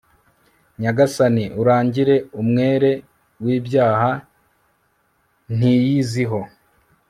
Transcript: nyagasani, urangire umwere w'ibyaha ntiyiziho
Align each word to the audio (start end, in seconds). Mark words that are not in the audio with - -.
nyagasani, 0.81 1.43
urangire 1.61 2.15
umwere 2.41 2.91
w'ibyaha 3.43 4.11
ntiyiziho 5.57 6.41